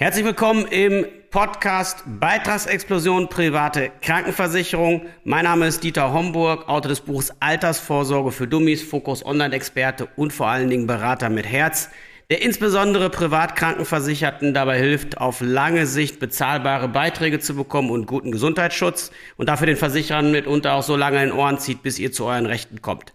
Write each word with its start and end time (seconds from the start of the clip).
Herzlich 0.00 0.24
willkommen 0.24 0.64
im 0.64 1.04
Podcast 1.30 2.04
Beitragsexplosion 2.06 3.28
private 3.28 3.90
Krankenversicherung. 4.00 5.02
Mein 5.24 5.44
Name 5.44 5.66
ist 5.66 5.84
Dieter 5.84 6.14
Homburg, 6.14 6.70
Autor 6.70 6.88
des 6.88 7.02
Buchs 7.02 7.34
Altersvorsorge 7.38 8.32
für 8.32 8.48
Dummies, 8.48 8.82
Fokus 8.82 9.22
Online-Experte 9.22 10.08
und 10.16 10.32
vor 10.32 10.46
allen 10.46 10.70
Dingen 10.70 10.86
Berater 10.86 11.28
mit 11.28 11.44
Herz, 11.44 11.90
der 12.30 12.40
insbesondere 12.40 13.10
Privatkrankenversicherten 13.10 14.54
dabei 14.54 14.78
hilft, 14.78 15.18
auf 15.18 15.42
lange 15.42 15.84
Sicht 15.84 16.18
bezahlbare 16.18 16.88
Beiträge 16.88 17.38
zu 17.38 17.54
bekommen 17.54 17.90
und 17.90 18.06
guten 18.06 18.32
Gesundheitsschutz 18.32 19.10
und 19.36 19.50
dafür 19.50 19.66
den 19.66 19.76
Versicherern 19.76 20.32
mitunter 20.32 20.72
auch 20.72 20.82
so 20.82 20.96
lange 20.96 21.22
in 21.22 21.30
Ohren 21.30 21.58
zieht, 21.58 21.82
bis 21.82 21.98
ihr 21.98 22.10
zu 22.10 22.24
euren 22.24 22.46
Rechten 22.46 22.80
kommt. 22.80 23.12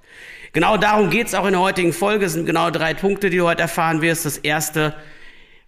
Genau 0.54 0.78
darum 0.78 1.10
geht 1.10 1.26
es 1.26 1.34
auch 1.34 1.48
in 1.48 1.54
der 1.54 1.62
heutigen 1.62 1.94
Folge. 1.94 2.26
Es 2.26 2.34
sind 2.34 2.46
genau 2.46 2.70
drei 2.70 2.94
Punkte, 2.94 3.32
die 3.32 3.38
du 3.38 3.48
heute 3.48 3.64
erfahren 3.64 4.04
wirst. 4.04 4.28
Das 4.28 4.38
erste, 4.38 4.94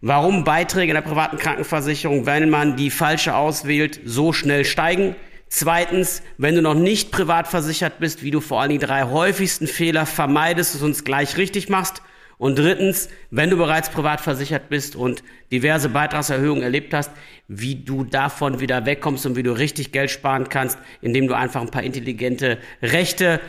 warum 0.02 0.43
Beiträge 0.43 0.91
in 0.91 0.95
der 0.95 1.02
privaten 1.02 1.38
Krankenversicherung, 1.38 2.25
wenn 2.25 2.50
man 2.50 2.75
die 2.75 2.89
falsche 2.89 3.36
auswählt, 3.36 4.00
so 4.06 4.33
schnell 4.33 4.65
steigen. 4.65 5.15
Zweitens, 5.50 6.21
wenn 6.37 6.56
du 6.56 6.61
noch 6.61 6.75
nicht 6.75 7.11
privat 7.11 7.47
versichert 7.47 8.00
bist, 8.00 8.21
wie 8.23 8.32
du 8.32 8.42
vor 8.42 8.61
allem 8.61 8.71
die 8.71 8.79
drei 8.79 9.04
häufigsten 9.04 9.68
Fehler 9.68 10.06
vermeidest 10.06 10.75
und 10.75 10.83
uns 10.83 11.04
gleich 11.04 11.37
richtig 11.37 11.70
machst. 11.70 12.01
Und 12.37 12.60
drittens, 12.60 13.10
wenn 13.32 13.50
du 13.50 13.57
bereits 13.57 13.89
privat 13.89 14.21
versichert 14.21 14.70
bist 14.70 14.96
und 14.96 15.23
diverse 15.51 15.89
Beitragserhöhungen 15.89 16.61
erlebt 16.61 16.93
hast, 16.93 17.11
wie 17.48 17.75
du 17.75 18.04
davon 18.04 18.59
wieder 18.59 18.86
wegkommst 18.86 19.25
und 19.25 19.36
wie 19.36 19.43
du 19.43 19.57
richtig 19.57 19.92
Geld 19.92 20.11
sparen 20.11 20.48
kannst, 20.50 20.78
indem 21.01 21.28
du 21.28 21.34
einfach 21.34 21.61
ein 21.61 21.71
paar 21.71 21.82
intelligente 21.82 22.59
Rechte 22.84 23.39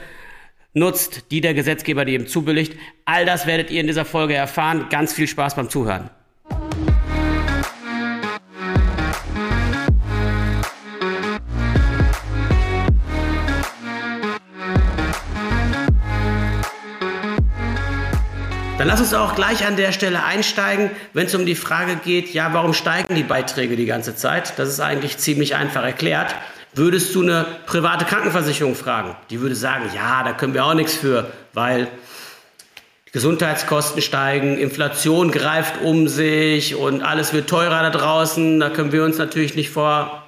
nutzt, 0.73 1.31
die 1.31 1.43
der 1.43 1.53
Gesetzgeber 1.53 2.07
dir 2.07 2.13
eben 2.13 2.29
zubilligt. 2.29 2.77
All 3.05 3.27
das 3.27 3.47
werdet 3.47 3.71
ihr 3.71 3.81
in 3.81 3.89
dieser 3.89 4.07
Folge 4.07 4.35
erfahren. 4.35 4.87
Ganz 4.89 5.13
viel 5.13 5.27
Spaß 5.27 5.57
beim 5.57 5.69
Zuhören. 5.69 6.09
Dann 18.89 18.97
lass 18.97 19.07
uns 19.07 19.13
auch 19.13 19.35
gleich 19.35 19.67
an 19.67 19.77
der 19.77 19.93
Stelle 19.93 20.25
einsteigen, 20.25 20.91
wenn 21.13 21.27
es 21.27 21.35
um 21.35 21.45
die 21.45 21.57
Frage 21.57 21.97
geht, 21.97 22.33
ja, 22.33 22.55
warum 22.55 22.73
steigen 22.73 23.15
die 23.15 23.23
Beiträge 23.23 23.77
die 23.77 23.85
ganze 23.85 24.17
Zeit? 24.17 24.59
Das 24.59 24.71
ist 24.71 24.81
eigentlich 24.81 25.19
ziemlich 25.19 25.57
einfach 25.57 25.85
erklärt. 25.85 26.35
Würdest 26.73 27.15
du 27.15 27.21
eine 27.21 27.45
private 27.67 28.07
Krankenversicherung 28.07 28.75
fragen? 28.75 29.15
Die 29.29 29.43
würde 29.43 29.57
sagen, 29.57 29.91
ja, 29.95 30.23
da 30.25 30.33
können 30.33 30.55
wir 30.55 30.65
auch 30.65 30.73
nichts 30.73 30.95
für, 30.95 31.31
weil 31.53 31.89
Gesundheitskosten 33.13 34.01
steigen, 34.01 34.57
Inflation 34.57 35.33
greift 35.33 35.83
um 35.83 36.09
sich 36.09 36.75
und 36.75 37.03
alles 37.03 37.35
wird 37.35 37.47
teurer 37.51 37.83
da 37.83 37.91
draußen. 37.91 38.59
Da 38.59 38.71
können 38.71 38.93
wir 38.93 39.05
uns 39.05 39.19
natürlich 39.19 39.55
nicht 39.55 39.69
vor 39.69 40.25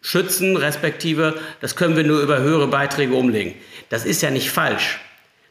schützen, 0.00 0.56
respektive 0.56 1.38
das 1.60 1.76
können 1.76 1.96
wir 1.96 2.04
nur 2.04 2.22
über 2.22 2.38
höhere 2.38 2.68
Beiträge 2.68 3.12
umlegen. 3.12 3.56
Das 3.90 4.06
ist 4.06 4.22
ja 4.22 4.30
nicht 4.30 4.50
falsch. 4.50 5.00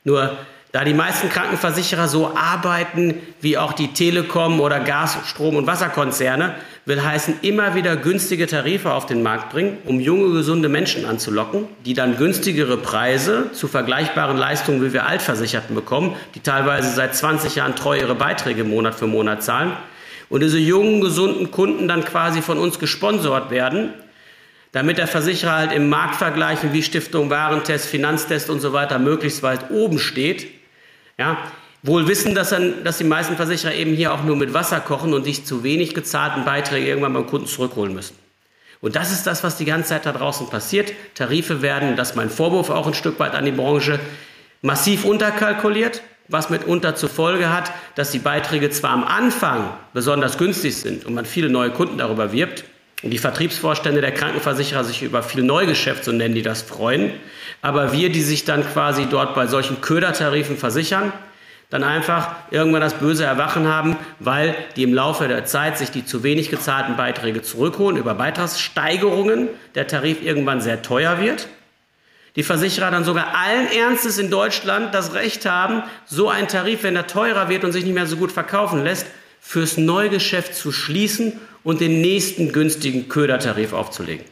Nur 0.04 0.36
da 0.72 0.84
die 0.84 0.94
meisten 0.94 1.30
Krankenversicherer 1.30 2.08
so 2.08 2.36
arbeiten 2.36 3.16
wie 3.42 3.58
auch 3.58 3.74
die 3.74 3.88
Telekom 3.88 4.60
oder 4.60 4.80
Gas-, 4.80 5.18
Strom- 5.26 5.56
und 5.56 5.66
Wasserkonzerne, 5.66 6.54
will 6.86 7.04
heißen, 7.04 7.40
immer 7.42 7.74
wieder 7.74 7.96
günstige 7.96 8.46
Tarife 8.46 8.94
auf 8.94 9.08
den 9.08 9.24
Markt 9.24 9.52
bringen, 9.52 9.80
um 9.86 10.00
junge, 10.00 10.32
gesunde 10.32 10.70
Menschen 10.70 11.06
anzulocken, 11.06 11.68
die 11.86 11.96
dann 11.96 12.18
günstigere 12.18 12.78
Preise 12.78 13.52
zu 13.52 13.68
vergleichbaren 13.68 14.38
Leistungen 14.38 14.84
wie 14.84 14.94
wir 14.94 15.08
Altversicherten 15.08 15.74
bekommen, 15.74 16.16
die 16.36 16.42
teilweise 16.42 16.94
seit 16.94 17.16
20 17.16 17.56
Jahren 17.56 17.76
treu 17.76 17.98
ihre 17.98 18.16
Beiträge 18.16 18.64
Monat 18.64 18.94
für 18.94 19.08
Monat 19.08 19.44
zahlen. 19.44 19.72
Und 20.30 20.42
diese 20.42 20.60
jungen, 20.60 21.02
gesunden 21.02 21.50
Kunden 21.50 21.88
dann 21.88 22.06
quasi 22.06 22.44
von 22.44 22.60
uns 22.60 22.78
gesponsert 22.78 23.50
werden, 23.50 23.94
damit 24.72 25.00
der 25.00 25.08
Versicherer 25.08 25.56
halt 25.56 25.72
im 25.72 25.90
Marktvergleichen 25.90 26.74
wie 26.74 26.84
Stiftung 26.84 27.32
Warentest, 27.32 27.88
Finanztest 27.88 28.52
und 28.52 28.60
so 28.60 28.72
weiter 28.72 29.00
möglichst 29.00 29.42
weit 29.42 29.72
oben 29.72 29.98
steht 29.98 30.59
ja, 31.20 31.38
wohl 31.84 32.08
wissen, 32.08 32.34
dass, 32.34 32.50
dann, 32.50 32.84
dass 32.84 32.98
die 32.98 33.04
meisten 33.04 33.36
Versicherer 33.36 33.74
eben 33.74 33.94
hier 33.94 34.14
auch 34.14 34.24
nur 34.24 34.38
mit 34.38 34.54
Wasser 34.54 34.80
kochen 34.80 35.14
und 35.14 35.26
sich 35.26 35.46
zu 35.46 35.64
wenig 35.64 35.94
gezahlten 35.94 36.46
Beiträge 36.46 36.88
irgendwann 36.88 37.14
beim 37.14 37.28
Kunden 37.28 37.46
zurückholen 37.48 37.94
müssen. 37.94 38.16
Und 38.82 38.96
das 38.96 39.12
ist 39.12 39.28
das, 39.28 39.44
was 39.44 39.58
die 39.58 39.66
ganze 39.66 39.90
Zeit 39.90 40.06
da 40.06 40.14
draußen 40.14 40.50
passiert. 40.50 40.94
Tarife 41.14 41.62
werden, 41.62 41.98
das 41.98 42.12
ist 42.12 42.16
mein 42.16 42.30
Vorwurf 42.30 42.70
auch 42.70 42.88
ein 42.88 42.94
Stück 42.94 43.20
weit 43.20 43.36
an 43.36 43.44
die 43.44 43.52
Branche, 43.52 44.00
massiv 44.62 45.04
unterkalkuliert, 45.04 46.02
was 46.30 46.50
mitunter 46.50 46.96
zur 46.96 47.10
Folge 47.10 47.52
hat, 47.52 47.72
dass 47.96 48.12
die 48.12 48.20
Beiträge 48.20 48.70
zwar 48.70 48.92
am 48.92 49.04
Anfang 49.04 49.74
besonders 49.94 50.38
günstig 50.38 50.78
sind 50.78 51.06
und 51.06 51.14
man 51.14 51.26
viele 51.26 51.50
neue 51.50 51.72
Kunden 51.72 51.98
darüber 51.98 52.32
wirbt, 52.32 52.64
die 53.04 53.18
Vertriebsvorstände 53.18 54.02
der 54.02 54.12
Krankenversicherer 54.12 54.84
sich 54.84 55.04
über 55.04 55.24
viel 55.24 55.44
Neugeschäft, 55.44 56.04
so 56.04 56.12
nennen 56.12 56.36
die 56.36 56.42
das, 56.42 56.62
freuen. 56.62 57.14
Aber 57.62 57.94
wir, 57.94 58.10
die 58.10 58.22
sich 58.22 58.46
dann 58.46 58.66
quasi 58.66 59.06
dort 59.10 59.36
bei 59.36 59.48
solchen 59.48 59.80
Ködertarifen 59.82 60.58
versichern, 60.58 61.14
dann 61.70 61.84
einfach 61.84 62.36
irgendwann 62.50 62.82
das 62.82 62.96
böse 62.96 63.24
Erwachen 63.24 63.68
haben, 63.68 63.96
weil 64.20 64.56
die 64.76 64.84
im 64.84 64.94
Laufe 64.94 65.28
der 65.28 65.46
Zeit 65.46 65.78
sich 65.78 65.92
die 65.92 66.04
zu 66.04 66.24
wenig 66.24 66.50
gezahlten 66.50 66.98
Beiträge 66.98 67.42
zurückholen 67.42 67.98
über 67.98 68.16
Beitragssteigerungen, 68.16 69.50
der 69.76 69.88
Tarif 69.88 70.24
irgendwann 70.24 70.62
sehr 70.62 70.82
teuer 70.82 71.22
wird. 71.22 71.48
Die 72.36 72.44
Versicherer 72.44 72.92
dann 72.92 73.04
sogar 73.04 73.36
allen 73.36 73.68
Ernstes 73.72 74.18
in 74.18 74.32
Deutschland 74.32 74.94
das 74.94 75.14
Recht 75.14 75.46
haben, 75.46 75.84
so 76.06 76.30
einen 76.30 76.48
Tarif, 76.48 76.84
wenn 76.84 76.96
er 76.96 77.08
teurer 77.08 77.50
wird 77.50 77.64
und 77.64 77.72
sich 77.72 77.86
nicht 77.86 77.94
mehr 77.94 78.08
so 78.08 78.18
gut 78.18 78.32
verkaufen 78.32 78.84
lässt, 78.84 79.08
fürs 79.40 79.78
Neugeschäft 79.78 80.56
zu 80.56 80.72
schließen 80.72 81.40
und 81.64 81.82
den 81.82 82.02
nächsten 82.02 82.52
günstigen 82.52 83.10
Ködertarif 83.10 83.74
aufzulegen. 83.74 84.26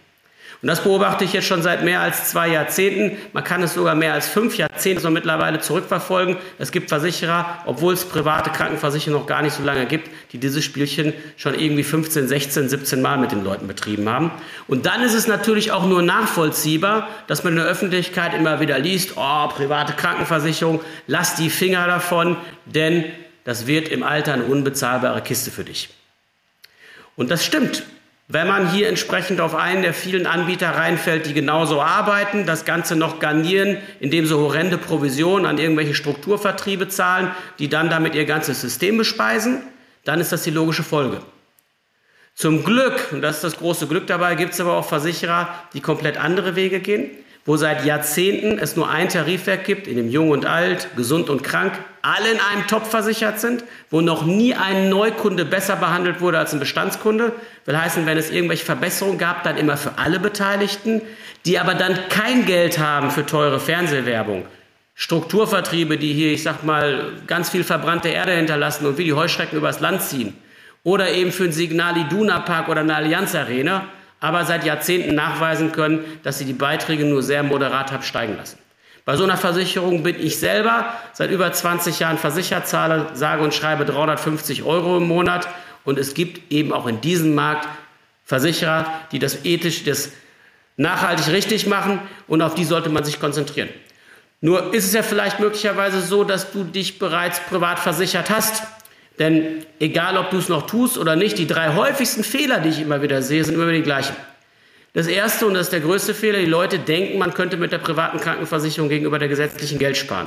Und 0.62 0.68
das 0.68 0.84
beobachte 0.84 1.24
ich 1.24 1.34
jetzt 1.34 1.46
schon 1.46 1.62
seit 1.62 1.84
mehr 1.84 2.02
als 2.02 2.32
zwei 2.32 2.48
Jahrzehnten. 2.48 3.16
Man 3.32 3.44
kann 3.44 3.62
es 3.62 3.76
sogar 3.76 3.94
mehr 3.94 4.14
als 4.14 4.28
fünf 4.28 4.58
Jahrzehnte 4.58 5.04
so 5.04 5.12
mittlerweile 5.12 5.60
zurückverfolgen. 5.60 6.38
Es 6.58 6.72
gibt 6.72 6.90
Versicherer, 6.90 7.60
obwohl 7.68 7.94
es 7.94 8.06
private 8.06 8.50
Krankenversicherungen 8.50 9.22
noch 9.22 9.28
gar 9.28 9.44
nicht 9.44 9.54
so 9.54 9.62
lange 9.62 9.86
gibt, 9.86 10.10
die 10.32 10.40
dieses 10.40 10.66
Spielchen 10.66 11.14
schon 11.36 11.54
irgendwie 11.54 11.84
15, 11.84 12.28
16, 12.28 12.70
17 12.70 13.02
Mal 13.04 13.20
mit 13.20 13.32
den 13.32 13.44
Leuten 13.44 13.68
betrieben 13.68 14.10
haben. 14.10 14.32
Und 14.68 14.88
dann 14.88 15.04
ist 15.04 15.14
es 15.14 15.28
natürlich 15.28 15.72
auch 15.72 15.86
nur 15.86 16.02
nachvollziehbar, 16.02 17.08
dass 17.28 17.44
man 17.44 17.54
in 17.54 17.60
der 17.60 17.68
Öffentlichkeit 17.68 18.34
immer 18.34 18.60
wieder 18.60 18.80
liest, 18.80 19.12
oh, 19.16 19.48
private 19.50 19.94
Krankenversicherung, 19.94 20.82
lass 21.06 21.36
die 21.36 21.52
Finger 21.52 21.86
davon, 21.86 22.36
denn 22.66 23.06
das 23.44 23.68
wird 23.68 23.90
im 23.90 24.02
Alter 24.02 24.34
eine 24.34 24.46
unbezahlbare 24.46 25.22
Kiste 25.22 25.52
für 25.52 25.64
dich. 25.64 25.90
Und 27.18 27.30
das 27.30 27.44
stimmt. 27.44 27.84
Wenn 28.30 28.48
man 28.48 28.72
hier 28.72 28.88
entsprechend 28.88 29.42
auf 29.42 29.56
einen 29.56 29.82
der 29.82 29.94
vielen 29.94 30.28
Anbieter 30.28 30.70
reinfällt, 30.70 31.26
die 31.26 31.34
genauso 31.34 31.82
arbeiten, 31.82 32.46
das 32.46 32.64
Ganze 32.64 32.96
noch 32.96 33.20
garnieren, 33.20 33.78
indem 34.00 34.26
sie 34.26 34.36
horrende 34.36 34.78
Provisionen 34.78 35.46
an 35.46 35.58
irgendwelche 35.58 35.94
Strukturvertriebe 35.96 36.88
zahlen, 36.88 37.32
die 37.60 37.70
dann 37.70 37.90
damit 37.90 38.16
ihr 38.16 38.26
ganzes 38.26 38.62
System 38.62 38.98
bespeisen, 38.98 39.62
dann 40.06 40.22
ist 40.22 40.32
das 40.32 40.44
die 40.44 40.52
logische 40.52 40.84
Folge. 40.84 41.22
Zum 42.36 42.64
Glück, 42.64 43.10
und 43.12 43.22
das 43.22 43.38
ist 43.38 43.44
das 43.44 43.58
große 43.58 43.88
Glück 43.88 44.08
dabei, 44.08 44.36
gibt 44.36 44.54
es 44.54 44.62
aber 44.62 44.74
auch 44.74 44.88
Versicherer, 44.88 45.50
die 45.74 45.82
komplett 45.82 46.18
andere 46.18 46.56
Wege 46.56 46.80
gehen 46.80 47.10
wo 47.48 47.56
seit 47.56 47.86
Jahrzehnten 47.86 48.60
es 48.60 48.76
nur 48.76 48.90
ein 48.90 49.08
Tarifwerk 49.08 49.64
gibt, 49.64 49.88
in 49.88 49.96
dem 49.96 50.10
Jung 50.10 50.32
und 50.32 50.46
Alt, 50.46 50.90
Gesund 50.98 51.30
und 51.30 51.44
Krank, 51.44 51.80
alle 52.08 52.32
in 52.32 52.40
einem 52.40 52.68
Topf 52.68 52.90
versichert 52.90 53.40
sind, 53.40 53.64
wo 53.90 54.02
noch 54.02 54.26
nie 54.26 54.56
ein 54.56 54.90
Neukunde 54.90 55.46
besser 55.46 55.76
behandelt 55.76 56.22
wurde 56.22 56.40
als 56.40 56.54
ein 56.54 56.60
Bestandskunde. 56.60 57.34
Will 57.66 57.78
heißen, 57.78 58.06
wenn 58.06 58.18
es 58.18 58.32
irgendwelche 58.32 58.66
Verbesserungen 58.66 59.18
gab, 59.18 59.44
dann 59.44 59.58
immer 59.58 59.78
für 59.78 59.98
alle 59.98 60.20
Beteiligten, 60.20 61.02
die 61.46 61.60
aber 61.60 61.76
dann 61.76 61.98
kein 62.10 62.46
Geld 62.46 62.80
haben 62.80 63.12
für 63.12 63.26
teure 63.26 63.60
Fernsehwerbung. 63.60 64.46
Strukturvertriebe, 64.96 65.98
die 65.98 66.14
hier, 66.14 66.32
ich 66.32 66.44
sag 66.44 66.64
mal, 66.64 67.12
ganz 67.28 67.50
viel 67.50 67.64
verbrannte 67.64 68.10
Erde 68.10 68.32
hinterlassen 68.32 68.86
und 68.86 68.98
wie 68.98 69.04
die 69.04 69.14
Heuschrecken 69.14 69.58
übers 69.58 69.80
Land 69.80 70.02
ziehen. 70.02 70.36
Oder 70.84 71.12
eben 71.12 71.32
für 71.32 71.44
ein 71.44 71.52
Signal 71.52 71.98
Iduna 71.98 72.40
Park 72.40 72.70
oder 72.70 72.82
eine 72.82 72.96
Allianz 72.96 73.36
Arena 73.36 73.88
aber 74.20 74.46
seit 74.46 74.66
Jahrzehnten 74.66 75.16
nachweisen 75.16 75.72
können, 75.72 76.04
dass 76.24 76.40
sie 76.40 76.46
die 76.46 76.54
Beiträge 76.54 77.06
nur 77.06 77.22
sehr 77.22 77.44
moderat 77.44 77.92
haben 77.92 78.04
steigen 78.04 78.36
lassen. 78.38 78.58
Bei 79.08 79.16
so 79.16 79.24
einer 79.24 79.38
Versicherung 79.38 80.04
bin 80.04 80.20
ich 80.20 80.38
selber 80.38 80.94
seit 81.14 81.32
über 81.32 81.50
20 81.50 81.98
Jahren 82.00 82.18
versichert, 82.18 82.68
zahle 82.68 83.08
sage 83.14 83.42
und 83.42 83.54
schreibe 83.54 83.86
350 83.86 84.64
Euro 84.64 84.98
im 84.98 85.08
Monat 85.08 85.48
und 85.86 85.98
es 85.98 86.14
gibt 86.14 86.52
eben 86.52 86.74
auch 86.74 86.88
in 86.88 87.00
diesem 87.00 87.34
Markt 87.34 87.70
Versicherer, 88.26 88.86
die 89.14 89.20
das 89.20 89.46
ethisch, 89.46 89.86
das 89.86 90.12
nachhaltig 90.76 91.30
richtig 91.30 91.68
machen 91.68 92.02
und 92.28 92.42
auf 92.42 92.54
die 92.54 92.66
sollte 92.66 92.90
man 92.90 93.06
sich 93.06 93.22
konzentrieren. 93.22 93.70
Nur 94.42 94.74
ist 94.74 94.84
es 94.84 94.92
ja 94.92 95.04
vielleicht 95.04 95.40
möglicherweise 95.40 96.02
so, 96.02 96.26
dass 96.26 96.52
du 96.52 96.66
dich 96.66 97.00
bereits 97.00 97.40
privat 97.40 97.80
versichert 97.80 98.30
hast 98.30 98.62
denn 99.20 99.66
egal, 99.80 100.18
ob 100.18 100.30
du 100.30 100.38
es 100.38 100.48
noch 100.48 100.68
tust 100.68 100.98
oder 100.98 101.16
nicht, 101.16 101.38
die 101.38 101.48
drei 101.48 101.74
häufigsten 101.74 102.24
Fehler, 102.24 102.60
die 102.60 102.70
ich 102.70 102.82
immer 102.82 103.02
wieder 103.02 103.22
sehe, 103.22 103.44
sind 103.44 103.56
immer 103.56 103.72
die 103.72 103.82
gleichen. 103.82 104.16
Das 104.98 105.06
erste 105.06 105.46
und 105.46 105.54
das 105.54 105.68
ist 105.68 105.74
der 105.74 105.82
größte 105.82 106.16
Fehler, 106.16 106.40
die 106.40 106.48
Leute 106.48 106.80
denken, 106.80 107.20
man 107.20 107.32
könnte 107.32 107.56
mit 107.56 107.72
der 107.72 107.78
privaten 107.78 108.20
Krankenversicherung 108.20 108.90
gegenüber 108.90 109.20
der 109.20 109.28
gesetzlichen 109.28 109.78
Geld 109.78 109.96
sparen. 109.96 110.26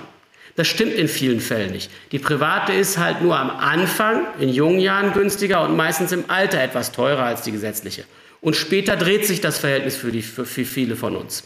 Das 0.55 0.69
stimmt 0.69 0.93
in 0.93 1.08
vielen 1.08 1.40
Fällen 1.40 1.72
nicht. 1.72 1.90
Die 2.12 2.20
private 2.20 2.72
ist 2.72 2.96
halt 2.96 3.20
nur 3.20 3.37
am 3.37 3.50
Anfang, 3.50 4.28
in 4.38 4.49
jungen 4.49 4.78
Jahren 4.78 5.12
günstiger 5.12 5.62
und 5.62 5.76
meistens 5.76 6.12
im 6.12 6.22
Alter 6.28 6.62
etwas 6.62 6.93
teurer 6.93 7.25
als 7.25 7.43
die 7.43 7.50
gesetzliche. 7.50 8.05
Und 8.40 8.55
später 8.55 8.96
dreht 8.96 9.26
sich 9.26 9.40
das 9.40 9.58
Verhältnis 9.58 9.96
für, 9.96 10.12
die, 10.12 10.22
für 10.22 10.44
viele 10.46 10.94
von 10.94 11.16
uns. 11.16 11.43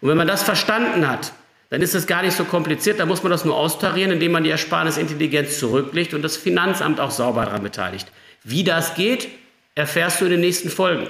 Und 0.00 0.08
wenn 0.08 0.16
man 0.16 0.28
das 0.28 0.44
verstanden 0.44 1.08
hat, 1.08 1.32
dann 1.70 1.82
ist 1.82 1.96
es 1.96 2.06
gar 2.06 2.22
nicht 2.22 2.36
so 2.36 2.44
kompliziert. 2.44 3.00
Da 3.00 3.04
muss 3.04 3.24
man 3.24 3.32
das 3.32 3.44
nur 3.44 3.56
austarieren, 3.56 4.12
indem 4.12 4.30
man 4.30 4.44
die 4.44 4.50
Ersparnisintelligenz 4.50 5.58
zurücklegt 5.58 6.14
und 6.14 6.22
das 6.22 6.36
Finanzamt 6.36 7.00
auch 7.00 7.10
sauber 7.10 7.46
daran 7.46 7.64
beteiligt. 7.64 8.06
Wie 8.44 8.62
das 8.62 8.94
geht, 8.94 9.26
erfährst 9.74 10.20
du 10.20 10.26
in 10.26 10.30
den 10.30 10.40
nächsten 10.40 10.70
Folgen. 10.70 11.08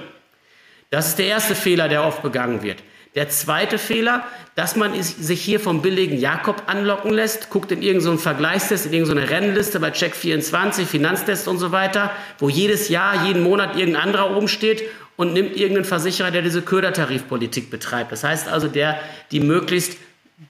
Das 0.91 1.07
ist 1.07 1.19
der 1.19 1.27
erste 1.27 1.55
Fehler, 1.55 1.87
der 1.87 2.03
oft 2.03 2.21
begangen 2.21 2.63
wird. 2.63 2.83
Der 3.15 3.29
zweite 3.29 3.77
Fehler, 3.77 4.25
dass 4.55 4.75
man 4.75 5.01
sich 5.01 5.41
hier 5.41 5.59
vom 5.59 5.81
billigen 5.81 6.17
Jakob 6.17 6.63
anlocken 6.67 7.11
lässt, 7.11 7.49
guckt 7.49 7.71
in 7.71 7.81
irgendeinen 7.81 8.17
so 8.17 8.23
Vergleichstest, 8.23 8.85
in 8.85 8.93
irgendeine 8.93 9.29
Rennliste 9.29 9.79
bei 9.79 9.89
Check24, 9.89 10.85
Finanztest 10.85 11.47
und 11.47 11.57
so 11.57 11.71
weiter, 11.71 12.11
wo 12.39 12.49
jedes 12.49 12.89
Jahr, 12.89 13.25
jeden 13.25 13.41
Monat 13.41 13.77
irgendein 13.77 14.03
anderer 14.03 14.35
oben 14.35 14.49
steht 14.49 14.83
und 15.15 15.33
nimmt 15.33 15.55
irgendeinen 15.55 15.85
Versicherer, 15.85 16.31
der 16.31 16.41
diese 16.41 16.61
Ködertarifpolitik 16.61 17.69
betreibt. 17.69 18.11
Das 18.11 18.25
heißt 18.25 18.49
also, 18.49 18.67
der 18.67 18.99
die 19.31 19.39
möglichst 19.39 19.97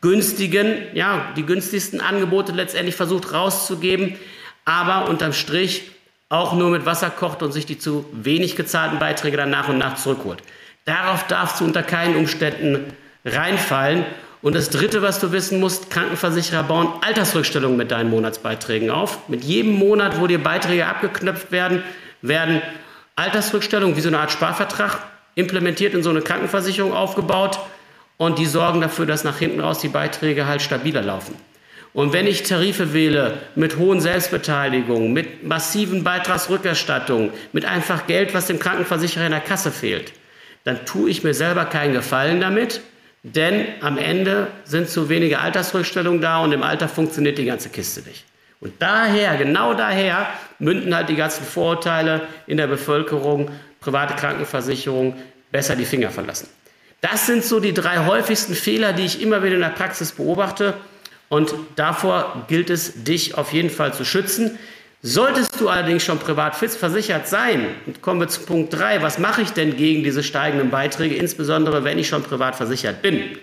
günstigen, 0.01 0.83
ja, 0.93 1.33
die 1.37 1.45
günstigsten 1.45 2.01
Angebote 2.01 2.51
letztendlich 2.51 2.95
versucht 2.95 3.31
rauszugeben, 3.33 4.17
aber 4.65 5.07
unterm 5.07 5.33
Strich 5.33 5.91
auch 6.31 6.53
nur 6.53 6.69
mit 6.69 6.85
Wasser 6.85 7.09
kocht 7.09 7.43
und 7.43 7.51
sich 7.51 7.65
die 7.65 7.77
zu 7.77 8.05
wenig 8.13 8.55
gezahlten 8.55 8.99
Beiträge 8.99 9.35
dann 9.35 9.49
nach 9.49 9.67
und 9.67 9.77
nach 9.77 9.95
zurückholt. 9.95 10.41
Darauf 10.85 11.27
darfst 11.27 11.59
du 11.59 11.65
unter 11.65 11.83
keinen 11.83 12.15
Umständen 12.15 12.93
reinfallen. 13.25 14.05
Und 14.41 14.55
das 14.55 14.69
Dritte, 14.69 15.01
was 15.01 15.19
du 15.19 15.33
wissen 15.33 15.59
musst, 15.59 15.91
Krankenversicherer 15.91 16.63
bauen 16.63 16.87
Altersrückstellungen 17.01 17.77
mit 17.77 17.91
deinen 17.91 18.09
Monatsbeiträgen 18.09 18.89
auf. 18.89 19.27
Mit 19.27 19.43
jedem 19.43 19.73
Monat, 19.73 20.19
wo 20.19 20.25
dir 20.25 20.41
Beiträge 20.41 20.87
abgeknöpft 20.87 21.51
werden, 21.51 21.83
werden 22.21 22.61
Altersrückstellungen 23.17 23.97
wie 23.97 24.01
so 24.01 24.07
eine 24.07 24.19
Art 24.19 24.31
Sparvertrag 24.31 24.99
implementiert 25.35 25.93
in 25.93 26.01
so 26.01 26.09
eine 26.09 26.21
Krankenversicherung 26.21 26.93
aufgebaut. 26.93 27.59
Und 28.15 28.39
die 28.39 28.45
sorgen 28.45 28.79
dafür, 28.79 29.05
dass 29.05 29.25
nach 29.25 29.37
hinten 29.37 29.59
raus 29.59 29.79
die 29.79 29.89
Beiträge 29.89 30.47
halt 30.47 30.61
stabiler 30.61 31.01
laufen. 31.01 31.35
Und 31.93 32.13
wenn 32.13 32.25
ich 32.25 32.43
Tarife 32.43 32.93
wähle 32.93 33.39
mit 33.55 33.77
hohen 33.77 33.99
Selbstbeteiligungen, 33.99 35.11
mit 35.11 35.43
massiven 35.43 36.03
Beitragsrückerstattungen, 36.03 37.31
mit 37.51 37.65
einfach 37.65 38.07
Geld, 38.07 38.33
was 38.33 38.47
dem 38.47 38.59
Krankenversicherer 38.59 39.25
in 39.25 39.31
der 39.31 39.41
Kasse 39.41 39.71
fehlt, 39.71 40.13
dann 40.63 40.85
tue 40.85 41.09
ich 41.09 41.23
mir 41.23 41.33
selber 41.33 41.65
keinen 41.65 41.93
Gefallen 41.93 42.39
damit, 42.39 42.81
denn 43.23 43.65
am 43.81 43.97
Ende 43.97 44.47
sind 44.63 44.89
zu 44.89 45.09
wenige 45.09 45.39
Altersrückstellungen 45.39 46.21
da 46.21 46.39
und 46.39 46.53
im 46.53 46.63
Alter 46.63 46.87
funktioniert 46.87 47.37
die 47.37 47.45
ganze 47.45 47.69
Kiste 47.69 48.01
nicht. 48.07 48.25
Und 48.61 48.73
daher, 48.79 49.37
genau 49.37 49.73
daher, 49.73 50.27
münden 50.59 50.95
halt 50.95 51.09
die 51.09 51.15
ganzen 51.15 51.43
Vorurteile 51.43 52.21
in 52.47 52.57
der 52.57 52.67
Bevölkerung, 52.67 53.49
private 53.79 54.13
Krankenversicherung, 54.15 55.15
besser 55.51 55.75
die 55.75 55.85
Finger 55.85 56.11
verlassen. 56.11 56.47
Das 57.01 57.25
sind 57.25 57.43
so 57.43 57.59
die 57.59 57.73
drei 57.73 58.05
häufigsten 58.05 58.53
Fehler, 58.53 58.93
die 58.93 59.05
ich 59.05 59.21
immer 59.21 59.43
wieder 59.43 59.55
in 59.55 59.61
der 59.61 59.69
Praxis 59.69 60.11
beobachte. 60.11 60.75
Und 61.31 61.53
davor 61.77 62.43
gilt 62.49 62.69
es, 62.69 63.05
dich 63.05 63.37
auf 63.37 63.53
jeden 63.53 63.69
Fall 63.69 63.93
zu 63.93 64.03
schützen. 64.03 64.59
Solltest 65.01 65.61
du 65.61 65.69
allerdings 65.69 66.03
schon 66.03 66.19
privat 66.19 66.57
versichert 66.57 67.25
sein, 67.25 67.67
kommen 68.01 68.19
wir 68.19 68.27
zu 68.27 68.41
Punkt 68.41 68.73
3, 68.73 69.01
was 69.01 69.17
mache 69.17 69.41
ich 69.41 69.51
denn 69.51 69.77
gegen 69.77 70.03
diese 70.03 70.23
steigenden 70.23 70.71
Beiträge, 70.71 71.15
insbesondere 71.15 71.85
wenn 71.85 71.97
ich 71.97 72.09
schon 72.09 72.21
privat 72.21 72.57
versichert 72.57 73.01
bin? 73.01 73.37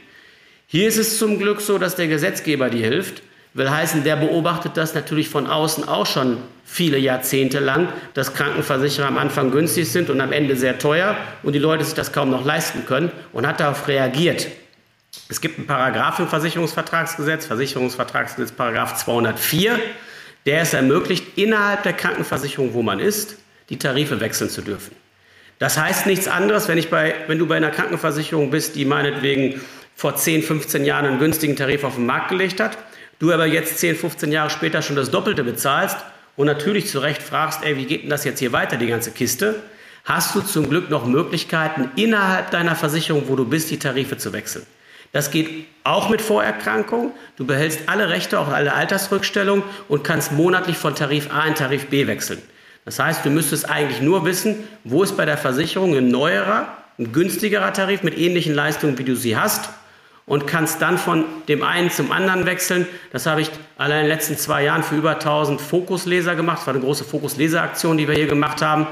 Hier 0.66 0.86
ist 0.86 0.98
es 0.98 1.18
zum 1.18 1.38
Glück 1.38 1.62
so, 1.62 1.78
dass 1.78 1.96
der 1.96 2.08
Gesetzgeber 2.08 2.68
dir 2.68 2.86
hilft. 2.86 3.22
Will 3.54 3.70
heißen, 3.70 4.04
der 4.04 4.16
beobachtet 4.16 4.72
das 4.76 4.94
natürlich 4.94 5.30
von 5.30 5.46
außen 5.46 5.88
auch 5.88 6.04
schon 6.04 6.36
viele 6.66 6.98
Jahrzehnte 6.98 7.58
lang, 7.58 7.88
dass 8.12 8.34
Krankenversicherer 8.34 9.08
am 9.08 9.16
Anfang 9.16 9.50
günstig 9.50 9.90
sind 9.90 10.10
und 10.10 10.20
am 10.20 10.32
Ende 10.32 10.56
sehr 10.56 10.78
teuer 10.78 11.16
und 11.42 11.54
die 11.54 11.58
Leute 11.58 11.84
sich 11.84 11.94
das 11.94 12.12
kaum 12.12 12.28
noch 12.28 12.44
leisten 12.44 12.84
können 12.84 13.10
und 13.32 13.46
hat 13.46 13.60
darauf 13.60 13.88
reagiert. 13.88 14.48
Es 15.28 15.40
gibt 15.40 15.58
einen 15.58 15.66
Paragraph 15.66 16.18
im 16.18 16.28
Versicherungsvertragsgesetz, 16.28 17.46
Versicherungsvertragsgesetz 17.46 18.52
Paragraph 18.52 18.96
204, 18.96 19.78
der 20.46 20.62
es 20.62 20.74
ermöglicht, 20.74 21.36
innerhalb 21.36 21.82
der 21.82 21.92
Krankenversicherung, 21.92 22.74
wo 22.74 22.82
man 22.82 23.00
ist, 23.00 23.36
die 23.68 23.78
Tarife 23.78 24.20
wechseln 24.20 24.50
zu 24.50 24.62
dürfen. 24.62 24.94
Das 25.58 25.76
heißt 25.76 26.06
nichts 26.06 26.28
anderes, 26.28 26.68
wenn, 26.68 26.78
ich 26.78 26.88
bei, 26.88 27.14
wenn 27.26 27.38
du 27.38 27.46
bei 27.46 27.56
einer 27.56 27.70
Krankenversicherung 27.70 28.50
bist, 28.50 28.76
die 28.76 28.84
meinetwegen 28.84 29.60
vor 29.96 30.14
10, 30.14 30.42
15 30.42 30.84
Jahren 30.84 31.06
einen 31.06 31.18
günstigen 31.18 31.56
Tarif 31.56 31.84
auf 31.84 31.96
den 31.96 32.06
Markt 32.06 32.28
gelegt 32.28 32.60
hat, 32.60 32.78
du 33.18 33.32
aber 33.32 33.46
jetzt 33.46 33.78
10, 33.78 33.96
15 33.96 34.30
Jahre 34.30 34.50
später 34.50 34.80
schon 34.82 34.94
das 34.94 35.10
Doppelte 35.10 35.42
bezahlst 35.42 35.96
und 36.36 36.46
natürlich 36.46 36.88
zu 36.88 37.00
Recht 37.00 37.20
fragst, 37.20 37.64
ey, 37.64 37.76
wie 37.76 37.86
geht 37.86 38.04
denn 38.04 38.10
das 38.10 38.24
jetzt 38.24 38.38
hier 38.38 38.52
weiter, 38.52 38.76
die 38.76 38.86
ganze 38.86 39.10
Kiste, 39.10 39.56
hast 40.04 40.36
du 40.36 40.40
zum 40.40 40.70
Glück 40.70 40.88
noch 40.88 41.04
Möglichkeiten, 41.04 41.90
innerhalb 41.96 42.52
deiner 42.52 42.76
Versicherung, 42.76 43.24
wo 43.26 43.34
du 43.34 43.44
bist, 43.44 43.70
die 43.70 43.78
Tarife 43.78 44.16
zu 44.16 44.32
wechseln. 44.32 44.64
Das 45.12 45.30
geht 45.30 45.66
auch 45.84 46.10
mit 46.10 46.20
Vorerkrankung. 46.20 47.12
Du 47.36 47.46
behältst 47.46 47.82
alle 47.86 48.08
Rechte, 48.10 48.38
auch 48.38 48.48
alle 48.48 48.74
Altersrückstellungen 48.74 49.64
und 49.88 50.04
kannst 50.04 50.32
monatlich 50.32 50.76
von 50.76 50.94
Tarif 50.94 51.32
A 51.32 51.46
in 51.46 51.54
Tarif 51.54 51.86
B 51.86 52.06
wechseln. 52.06 52.42
Das 52.84 52.98
heißt, 52.98 53.24
du 53.24 53.30
müsstest 53.30 53.68
eigentlich 53.68 54.00
nur 54.00 54.24
wissen, 54.24 54.56
wo 54.84 55.02
ist 55.02 55.16
bei 55.16 55.24
der 55.24 55.38
Versicherung 55.38 55.96
ein 55.96 56.08
neuerer, 56.08 56.68
ein 56.98 57.12
günstigerer 57.12 57.72
Tarif 57.72 58.02
mit 58.02 58.16
ähnlichen 58.16 58.54
Leistungen, 58.54 58.98
wie 58.98 59.04
du 59.04 59.14
sie 59.14 59.36
hast 59.36 59.70
und 60.28 60.46
kannst 60.46 60.82
dann 60.82 60.98
von 60.98 61.24
dem 61.48 61.62
einen 61.62 61.90
zum 61.90 62.12
anderen 62.12 62.44
wechseln. 62.44 62.86
Das 63.12 63.26
habe 63.26 63.40
ich 63.40 63.50
allein 63.78 64.00
in 64.00 64.04
den 64.08 64.14
letzten 64.14 64.36
zwei 64.36 64.64
Jahren 64.64 64.82
für 64.82 64.94
über 64.94 65.12
1000 65.12 65.60
Fokusleser 65.60 66.36
gemacht. 66.36 66.58
Das 66.58 66.66
war 66.66 66.74
eine 66.74 66.82
große 66.82 67.04
Fokusleseraktion, 67.04 67.96
die 67.96 68.06
wir 68.06 68.14
hier 68.14 68.26
gemacht 68.26 68.60
haben. 68.60 68.86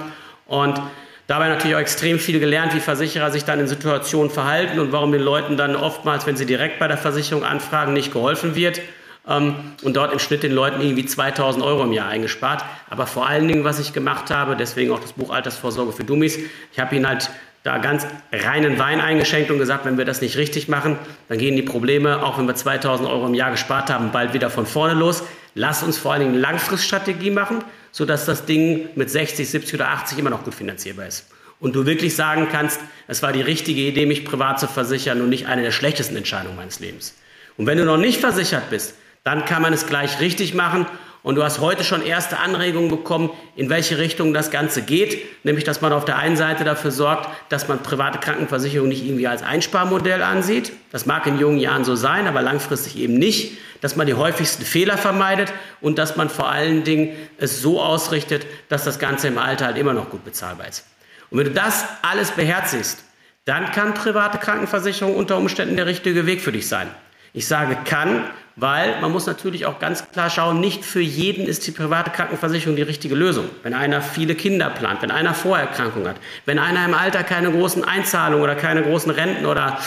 Und 0.47 0.81
Dabei 1.27 1.49
natürlich 1.49 1.75
auch 1.75 1.81
extrem 1.81 2.19
viel 2.19 2.39
gelernt, 2.39 2.75
wie 2.75 2.81
Versicherer 2.81 3.33
sich 3.33 3.45
dann 3.45 3.59
in 3.59 3.67
Situationen 3.67 4.31
verhalten 4.31 4.79
und 4.79 4.93
warum 4.93 5.11
den 5.11 5.23
Leuten 5.23 5.57
dann 5.57 5.75
oftmals, 5.75 6.27
wenn 6.27 6.37
sie 6.37 6.47
direkt 6.47 6.79
bei 6.79 6.87
der 6.87 6.99
Versicherung 6.99 7.45
anfragen, 7.45 7.93
nicht 7.93 8.13
geholfen 8.13 8.55
wird. 8.55 8.81
Ähm, 9.29 9.57
und 9.83 9.97
dort 9.97 10.13
im 10.13 10.21
Schnitt 10.21 10.45
den 10.45 10.53
Leuten 10.53 10.81
irgendwie 10.81 11.05
2000 11.05 11.65
Euro 11.65 11.83
im 11.83 11.93
Jahr 11.93 12.09
eingespart. 12.09 12.65
Aber 12.89 13.07
vor 13.07 13.27
allen 13.27 13.49
Dingen, 13.49 13.65
was 13.65 13.81
ich 13.81 13.93
gemacht 13.93 14.31
habe, 14.31 14.55
deswegen 14.57 14.93
auch 14.93 15.01
das 15.01 15.15
Buch 15.15 15.31
Altersvorsorge 15.31 15.93
für 15.93 16.05
Dummies, 16.05 16.39
ich 16.73 16.79
habe 16.79 16.95
ihnen 16.95 17.09
halt 17.09 17.31
da 17.65 17.79
ganz 17.79 18.07
reinen 18.33 18.79
Wein 18.79 19.01
eingeschenkt 19.01 19.51
und 19.51 19.59
gesagt, 19.59 19.85
wenn 19.85 19.99
wir 19.99 20.05
das 20.05 20.21
nicht 20.21 20.37
richtig 20.37 20.69
machen, 20.69 20.97
dann 21.29 21.39
gehen 21.39 21.57
die 21.57 21.63
Probleme, 21.63 22.23
auch 22.23 22.39
wenn 22.39 22.47
wir 22.47 22.55
2000 22.55 23.09
Euro 23.09 23.27
im 23.27 23.35
Jahr 23.35 23.51
gespart 23.51 23.91
haben, 23.91 24.13
bald 24.13 24.33
wieder 24.35 24.51
von 24.51 24.67
vorne 24.67 24.95
los. 24.95 25.25
Lass 25.59 25.83
uns 25.83 25.97
vor 25.97 26.13
allen 26.13 26.21
Dingen 26.21 26.35
Langfriststrategie 26.35 27.31
machen, 27.31 27.65
sodass 27.91 28.27
das 28.27 28.45
Ding 28.45 28.91
mit 28.95 29.09
60, 29.11 29.49
70 29.49 29.75
oder 29.75 29.89
80 29.89 30.19
immer 30.19 30.29
noch 30.29 30.45
gut 30.45 30.55
finanzierbar 30.55 31.07
ist. 31.07 31.29
Und 31.61 31.75
du 31.75 31.87
wirklich 31.87 32.15
sagen 32.15 32.49
kannst, 32.53 32.79
es 33.09 33.23
war 33.23 33.33
die 33.33 33.41
richtige 33.41 33.81
Idee, 33.81 34.05
mich 34.05 34.27
privat 34.27 34.61
zu 34.61 34.69
versichern 34.69 35.23
und 35.23 35.31
nicht 35.31 35.47
eine 35.47 35.63
der 35.63 35.71
schlechtesten 35.71 36.15
Entscheidungen 36.15 36.57
meines 36.57 36.79
Lebens. 36.81 37.15
Und 37.57 37.65
wenn 37.65 37.79
du 37.79 37.87
noch 37.87 37.97
nicht 37.97 38.21
versichert 38.21 38.69
bist, 38.69 38.97
dann 39.25 39.47
kann 39.47 39.63
man 39.63 39.73
es 39.73 39.87
gleich 39.87 40.21
richtig 40.21 40.53
machen 40.53 40.85
und 41.27 41.35
du 41.35 41.43
hast 41.43 41.59
heute 41.59 41.83
schon 41.83 42.03
erste 42.03 42.39
Anregungen 42.39 42.89
bekommen, 42.89 43.31
in 43.57 43.69
welche 43.69 43.99
Richtung 43.99 44.33
das 44.33 44.53
Ganze 44.53 44.83
geht. 44.83 45.45
Nämlich, 45.45 45.65
dass 45.65 45.81
man 45.81 45.93
auf 45.93 46.05
der 46.05 46.19
einen 46.19 46.37
Seite 46.37 46.63
dafür 46.63 46.93
sorgt, 46.93 47.29
dass 47.49 47.67
man 47.67 47.83
private 47.83 48.21
Krankenversicherung 48.21 48.87
nicht 48.87 49.05
irgendwie 49.05 49.27
als 49.27 49.43
Einsparmodell 49.43 50.23
ansieht. 50.23 50.71
Das 50.93 51.05
mag 51.05 51.27
in 51.27 51.41
jungen 51.41 51.59
Jahren 51.59 51.85
so 51.85 51.97
sein, 51.97 52.29
aber 52.29 52.43
langfristig 52.43 52.97
eben 52.97 53.15
nicht. 53.15 53.59
Dass 53.81 53.97
man 53.97 54.07
die 54.07 54.15
häufigsten 54.15 54.65
Fehler 54.65 54.97
vermeidet 54.97 55.53
und 55.81 55.99
dass 55.99 56.15
man 56.15 56.31
vor 56.31 56.49
allen 56.49 56.85
Dingen 56.85 57.17
es 57.39 57.61
so 57.61 57.83
ausrichtet, 57.83 58.47
dass 58.69 58.85
das 58.85 59.01
Ganze 59.01 59.27
im 59.27 59.39
Alter 59.39 59.67
halt 59.67 59.79
immer 59.79 59.95
noch 59.95 60.11
gut 60.11 60.25
bezahlbar 60.25 60.69
ist. 60.69 60.85
Und 61.31 61.39
wenn 61.39 61.47
du 61.47 61.55
das 61.55 61.87
alles 62.03 62.31
beherzigst, 62.31 63.03
dann 63.47 63.73
kann 63.73 63.95
private 63.95 64.39
Krankenversicherung 64.39 65.17
unter 65.17 65.39
Umständen 65.39 65.75
der 65.75 65.87
richtige 65.87 66.25
Weg 66.25 66.41
für 66.41 66.53
dich 66.53 66.69
sein. 66.69 66.87
Ich 67.37 67.47
sage 67.47 67.77
kann, 67.85 68.25
weil 68.57 68.99
man 69.03 69.13
muss 69.13 69.27
natürlich 69.27 69.67
auch 69.67 69.79
ganz 69.79 70.11
klar 70.11 70.31
schauen, 70.31 70.59
nicht 70.59 70.87
für 70.87 71.03
jeden 71.03 71.47
ist 71.47 71.67
die 71.67 71.71
private 71.71 72.11
Krankenversicherung 72.11 72.77
die 72.77 72.83
richtige 72.83 73.15
Lösung. 73.15 73.45
Wenn 73.63 73.75
einer 73.75 74.01
viele 74.01 74.35
Kinder 74.35 74.71
plant, 74.71 75.03
wenn 75.03 75.11
einer 75.11 75.35
Vorerkrankungen 75.35 76.09
hat, 76.09 76.17
wenn 76.47 76.59
einer 76.59 76.83
im 76.87 76.95
Alter 76.95 77.25
keine 77.25 77.53
großen 77.53 77.85
Einzahlungen 77.85 78.43
oder 78.43 78.55
keine 78.55 78.83
großen 78.83 79.11
Renten 79.13 79.45
oder 79.45 79.79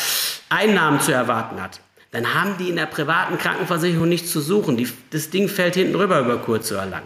Einnahmen 0.49 1.01
zu 1.01 1.11
erwarten 1.11 1.59
hat, 1.59 1.81
dann 2.11 2.35
haben 2.35 2.55
die 2.59 2.69
in 2.69 2.75
der 2.75 2.85
privaten 2.85 3.39
Krankenversicherung 3.39 4.07
nichts 4.07 4.31
zu 4.31 4.41
suchen. 4.41 4.77
Die, 4.77 4.87
das 5.09 5.31
Ding 5.31 5.49
fällt 5.49 5.73
hinten 5.73 5.95
rüber 5.95 6.19
über 6.19 6.37
kurz 6.37 6.71
oder 6.71 6.85
lang. 6.85 7.03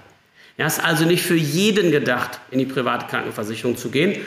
Ja, 0.57 0.67
ist 0.67 0.83
also 0.83 1.05
nicht 1.05 1.23
für 1.23 1.35
jeden 1.37 1.91
gedacht, 1.91 2.41
in 2.51 2.59
die 2.59 2.65
private 2.65 3.05
Krankenversicherung 3.07 3.77
zu 3.77 3.89
gehen. 3.89 4.17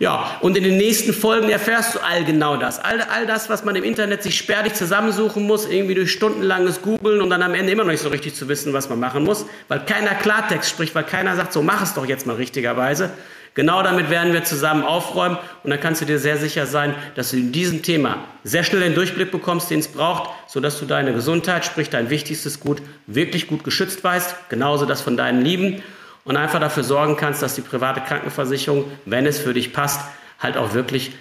Ja, 0.00 0.38
und 0.40 0.56
in 0.56 0.64
den 0.64 0.78
nächsten 0.78 1.12
Folgen 1.12 1.50
erfährst 1.50 1.94
du 1.94 1.98
all 1.98 2.24
genau 2.24 2.56
das. 2.56 2.78
All, 2.78 3.02
all 3.02 3.26
das, 3.26 3.50
was 3.50 3.66
man 3.66 3.76
im 3.76 3.84
Internet 3.84 4.22
sich 4.22 4.34
sperrig 4.34 4.74
zusammensuchen 4.74 5.46
muss, 5.46 5.68
irgendwie 5.68 5.94
durch 5.94 6.10
stundenlanges 6.10 6.80
Googeln 6.80 7.20
und 7.20 7.28
dann 7.28 7.42
am 7.42 7.52
Ende 7.52 7.70
immer 7.70 7.84
noch 7.84 7.90
nicht 7.90 8.02
so 8.02 8.08
richtig 8.08 8.34
zu 8.34 8.48
wissen, 8.48 8.72
was 8.72 8.88
man 8.88 8.98
machen 8.98 9.24
muss, 9.24 9.44
weil 9.68 9.84
keiner 9.84 10.14
Klartext 10.14 10.70
spricht, 10.70 10.94
weil 10.94 11.04
keiner 11.04 11.36
sagt, 11.36 11.52
so 11.52 11.60
mach 11.60 11.82
es 11.82 11.92
doch 11.92 12.06
jetzt 12.06 12.26
mal 12.26 12.36
richtigerweise. 12.36 13.10
Genau 13.52 13.82
damit 13.82 14.08
werden 14.08 14.32
wir 14.32 14.42
zusammen 14.42 14.84
aufräumen 14.84 15.36
und 15.64 15.68
dann 15.68 15.80
kannst 15.80 16.00
du 16.00 16.06
dir 16.06 16.18
sehr 16.18 16.38
sicher 16.38 16.64
sein, 16.64 16.94
dass 17.14 17.32
du 17.32 17.36
in 17.36 17.52
diesem 17.52 17.82
Thema 17.82 18.24
sehr 18.42 18.64
schnell 18.64 18.80
den 18.80 18.94
Durchblick 18.94 19.30
bekommst, 19.30 19.70
den 19.70 19.80
es 19.80 19.88
braucht, 19.88 20.30
sodass 20.46 20.80
du 20.80 20.86
deine 20.86 21.12
Gesundheit, 21.12 21.66
sprich 21.66 21.90
dein 21.90 22.08
wichtigstes 22.08 22.60
Gut, 22.60 22.80
wirklich 23.06 23.48
gut 23.48 23.64
geschützt 23.64 24.02
weißt, 24.02 24.48
genauso 24.48 24.86
das 24.86 25.02
von 25.02 25.18
deinen 25.18 25.42
Lieben 25.42 25.82
und 26.24 26.36
einfach 26.36 26.60
dafür 26.60 26.84
sorgen 26.84 27.16
kannst, 27.16 27.42
dass 27.42 27.54
die 27.54 27.62
private 27.62 28.00
Krankenversicherung, 28.00 28.84
wenn 29.04 29.26
es 29.26 29.38
für 29.38 29.54
dich 29.54 29.72
passt, 29.72 30.00
halt 30.38 30.56
auch 30.56 30.74
wirklich 30.74 31.12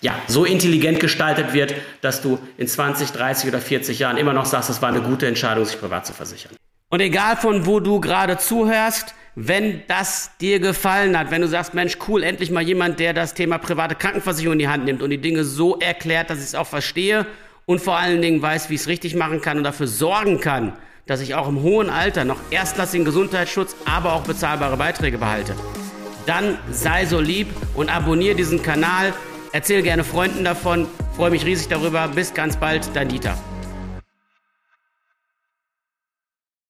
ja, 0.00 0.14
so 0.26 0.44
intelligent 0.44 1.00
gestaltet 1.00 1.52
wird, 1.52 1.74
dass 2.00 2.22
du 2.22 2.38
in 2.56 2.66
20, 2.66 3.10
30 3.10 3.48
oder 3.48 3.60
40 3.60 3.98
Jahren 3.98 4.16
immer 4.16 4.32
noch 4.32 4.46
sagst, 4.46 4.70
es 4.70 4.80
war 4.80 4.88
eine 4.88 5.02
gute 5.02 5.26
Entscheidung, 5.26 5.64
sich 5.64 5.78
privat 5.78 6.06
zu 6.06 6.12
versichern. 6.12 6.52
Und 6.88 7.00
egal 7.00 7.36
von 7.36 7.66
wo 7.66 7.80
du 7.80 8.00
gerade 8.00 8.38
zuhörst, 8.38 9.14
wenn 9.36 9.82
das 9.86 10.32
dir 10.40 10.58
gefallen 10.58 11.16
hat, 11.16 11.30
wenn 11.30 11.42
du 11.42 11.48
sagst, 11.48 11.72
Mensch, 11.74 11.98
cool, 12.08 12.22
endlich 12.22 12.50
mal 12.50 12.62
jemand, 12.62 12.98
der 12.98 13.12
das 13.14 13.34
Thema 13.34 13.58
private 13.58 13.94
Krankenversicherung 13.94 14.54
in 14.54 14.58
die 14.58 14.68
Hand 14.68 14.84
nimmt 14.84 15.02
und 15.02 15.10
die 15.10 15.20
Dinge 15.20 15.44
so 15.44 15.78
erklärt, 15.78 16.30
dass 16.30 16.38
ich 16.38 16.46
es 16.46 16.54
auch 16.54 16.66
verstehe 16.66 17.26
und 17.66 17.80
vor 17.80 17.96
allen 17.96 18.20
Dingen 18.20 18.42
weiß, 18.42 18.70
wie 18.70 18.74
ich 18.74 18.80
es 18.80 18.88
richtig 18.88 19.14
machen 19.14 19.40
kann 19.40 19.58
und 19.58 19.64
dafür 19.64 19.86
sorgen 19.86 20.40
kann, 20.40 20.72
dass 21.06 21.20
ich 21.20 21.34
auch 21.34 21.48
im 21.48 21.62
hohen 21.62 21.90
Alter 21.90 22.24
noch 22.24 22.38
erstklassigen 22.50 23.04
Gesundheitsschutz, 23.04 23.74
aber 23.84 24.14
auch 24.14 24.22
bezahlbare 24.22 24.76
Beiträge 24.76 25.18
behalte. 25.18 25.54
Dann 26.26 26.58
sei 26.70 27.06
so 27.06 27.20
lieb 27.20 27.48
und 27.74 27.90
abonniere 27.90 28.34
diesen 28.34 28.62
Kanal. 28.62 29.12
Erzähl 29.52 29.82
gerne 29.82 30.04
Freunden 30.04 30.44
davon. 30.44 30.86
Freue 31.16 31.30
mich 31.30 31.44
riesig 31.44 31.68
darüber. 31.68 32.08
Bis 32.08 32.34
ganz 32.34 32.56
bald, 32.56 32.88
dein 32.94 33.08
Dieter. 33.08 33.36